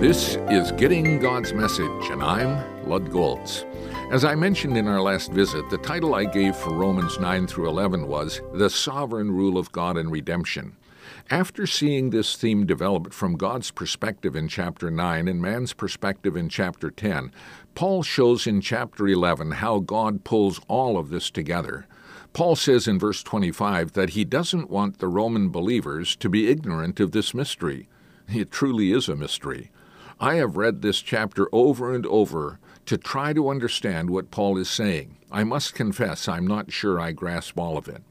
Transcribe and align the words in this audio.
This 0.00 0.36
is 0.50 0.72
Getting 0.72 1.18
God's 1.18 1.52
Message, 1.52 2.10
and 2.10 2.22
I'm 2.22 2.88
Lud 2.88 3.10
Golz. 3.10 3.64
As 4.10 4.24
I 4.24 4.34
mentioned 4.34 4.76
in 4.78 4.88
our 4.88 5.00
last 5.00 5.32
visit, 5.32 5.68
the 5.70 5.78
title 5.78 6.14
I 6.14 6.24
gave 6.24 6.56
for 6.56 6.72
Romans 6.72 7.18
9 7.18 7.46
through 7.46 7.68
11 7.68 8.06
was 8.08 8.40
The 8.54 8.70
Sovereign 8.70 9.30
Rule 9.30 9.58
of 9.58 9.70
God 9.72 9.96
in 9.96 10.08
Redemption. 10.08 10.76
After 11.30 11.66
seeing 11.66 12.10
this 12.10 12.36
theme 12.36 12.66
developed 12.66 13.12
from 13.14 13.36
God's 13.36 13.70
perspective 13.70 14.34
in 14.34 14.48
chapter 14.48 14.90
9 14.90 15.28
and 15.28 15.40
man's 15.40 15.72
perspective 15.72 16.36
in 16.36 16.48
chapter 16.48 16.90
10, 16.90 17.32
Paul 17.74 18.02
shows 18.02 18.46
in 18.46 18.60
chapter 18.60 19.06
11 19.06 19.52
how 19.52 19.78
God 19.78 20.24
pulls 20.24 20.60
all 20.68 20.98
of 20.98 21.10
this 21.10 21.30
together. 21.30 21.86
Paul 22.32 22.56
says 22.56 22.86
in 22.86 22.98
verse 22.98 23.22
25 23.22 23.92
that 23.92 24.10
he 24.10 24.24
doesn't 24.24 24.70
want 24.70 24.98
the 24.98 25.08
Roman 25.08 25.48
believers 25.50 26.16
to 26.16 26.28
be 26.28 26.50
ignorant 26.50 27.00
of 27.00 27.12
this 27.12 27.34
mystery. 27.34 27.88
It 28.28 28.50
truly 28.50 28.92
is 28.92 29.08
a 29.08 29.16
mystery. 29.16 29.70
I 30.20 30.34
have 30.34 30.56
read 30.56 30.82
this 30.82 31.00
chapter 31.00 31.48
over 31.52 31.94
and 31.94 32.04
over 32.06 32.58
to 32.88 32.96
try 32.96 33.34
to 33.34 33.50
understand 33.50 34.08
what 34.08 34.30
Paul 34.30 34.56
is 34.56 34.70
saying. 34.70 35.14
I 35.30 35.44
must 35.44 35.74
confess 35.74 36.26
I'm 36.26 36.46
not 36.46 36.72
sure 36.72 36.98
I 36.98 37.12
grasp 37.12 37.58
all 37.58 37.76
of 37.76 37.86
it. 37.86 38.02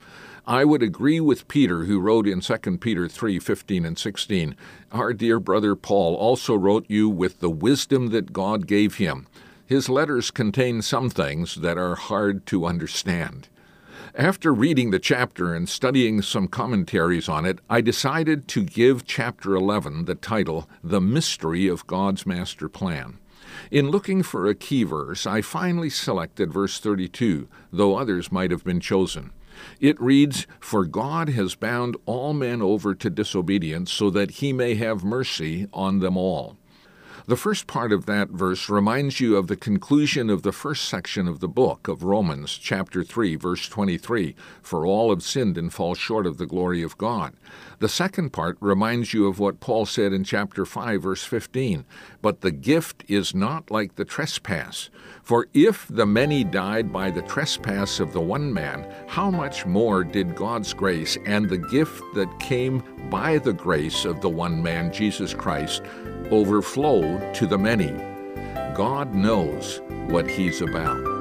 I 0.46 0.66
would 0.66 0.84
agree 0.84 1.20
with 1.20 1.48
Peter, 1.48 1.86
who 1.86 2.00
wrote 2.00 2.28
in 2.28 2.42
2 2.42 2.78
Peter 2.78 3.08
3 3.10 3.40
15 3.40 3.86
and 3.86 3.98
16, 3.98 4.56
Our 4.92 5.14
dear 5.14 5.40
brother 5.40 5.76
Paul 5.76 6.14
also 6.14 6.56
wrote 6.56 6.86
you 6.88 7.10
with 7.10 7.40
the 7.40 7.50
wisdom 7.50 8.10
that 8.10 8.32
God 8.32 8.68
gave 8.68 8.96
him. 8.96 9.26
His 9.66 9.90
letters 9.90 10.30
contain 10.30 10.84
some 10.84 11.10
things 11.10 11.56
that 11.56 11.80
are 11.80 11.96
hard 11.96 12.46
to 12.46 12.68
understand. 12.68 13.48
After 14.14 14.54
reading 14.54 14.92
the 14.92 15.00
chapter 15.00 15.56
and 15.56 15.68
studying 15.68 16.22
some 16.22 16.48
commentaries 16.48 17.28
on 17.28 17.46
it, 17.46 17.60
I 17.68 17.82
decided 17.82 18.48
to 18.50 18.64
give 18.64 19.08
chapter 19.08 19.56
11 19.56 20.06
the 20.06 20.16
title 20.16 20.70
The 20.84 21.02
Mystery 21.02 21.68
of 21.68 21.88
God's 21.88 22.28
Master 22.28 22.70
Plan. 22.70 23.18
In 23.72 23.90
looking 23.90 24.24
for 24.24 24.48
a 24.48 24.56
key 24.56 24.84
verse, 24.84 25.26
I 25.26 25.42
finally 25.42 25.90
selected 25.90 26.54
verse 26.54 26.80
32, 26.80 27.48
though 27.72 27.96
others 27.96 28.32
might 28.32 28.52
have 28.52 28.64
been 28.64 28.80
chosen. 28.80 29.32
It 29.80 30.00
reads, 30.00 30.48
For 30.60 30.86
God 30.86 31.30
has 31.30 31.56
bound 31.56 31.98
all 32.06 32.34
men 32.34 32.62
over 32.62 32.94
to 32.96 33.10
disobedience 33.10 33.92
so 33.92 34.10
that 34.12 34.32
he 34.32 34.54
may 34.54 34.76
have 34.76 35.04
mercy 35.04 35.68
on 35.74 36.00
them 36.00 36.16
all. 36.16 36.58
The 37.28 37.36
first 37.36 37.68
part 37.68 37.92
of 37.92 38.06
that 38.06 38.30
verse 38.30 38.70
reminds 38.70 39.20
you 39.20 39.36
of 39.36 39.48
the 39.48 39.58
conclusion 39.58 40.30
of 40.30 40.44
the 40.44 40.54
first 40.54 40.88
section 40.88 41.28
of 41.28 41.42
the 41.42 41.50
book 41.50 41.90
of 41.90 42.02
Romans, 42.02 42.58
chapter 42.58 43.04
3, 43.04 43.36
verse 43.36 43.68
23 43.68 44.34
For 44.62 44.86
all 44.86 45.10
have 45.10 45.22
sinned 45.22 45.58
and 45.58 45.74
fall 45.74 45.94
short 45.94 46.26
of 46.26 46.38
the 46.38 46.46
glory 46.46 46.82
of 46.82 46.98
God. 46.98 47.34
The 47.80 47.90
second 47.90 48.32
part 48.32 48.58
reminds 48.62 49.14
you 49.14 49.28
of 49.28 49.40
what 49.40 49.60
Paul 49.60 49.86
said 49.86 50.14
in 50.14 50.24
chapter 50.24 50.66
5, 50.66 51.02
verse 51.02 51.26
15 51.26 51.84
But 52.22 52.40
the 52.40 52.52
gift 52.52 53.04
is 53.10 53.36
not 53.36 53.70
like 53.70 53.96
the 53.96 54.06
trespass. 54.06 54.90
For 55.22 55.50
if 55.54 55.86
the 55.90 56.06
many 56.06 56.46
died 56.46 56.94
by 56.94 57.12
the 57.12 57.24
trespass 57.24 58.00
of 58.00 58.14
the 58.14 58.22
one 58.22 58.54
man, 58.54 58.90
how 59.06 59.30
much 59.30 59.66
more 59.66 60.06
did 60.06 60.34
God's 60.34 60.74
grace 60.74 61.18
and 61.26 61.50
the 61.50 61.58
gift 61.58 62.02
that 62.16 62.40
came 62.40 62.82
by 63.10 63.38
the 63.38 63.52
grace 63.52 64.06
of 64.06 64.22
the 64.22 64.30
one 64.30 64.64
man, 64.64 64.94
Jesus 64.94 65.34
Christ, 65.34 65.82
overflow 66.32 67.32
to 67.34 67.48
the 67.48 67.58
many. 67.58 67.94
God 68.76 69.14
knows 69.14 69.82
what 70.08 70.30
He's 70.30 70.62
about. 70.62 71.17